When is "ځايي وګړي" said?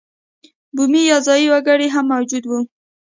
1.25-1.87